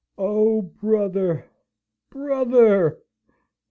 [0.17, 1.45] O brother,
[2.09, 3.03] brother!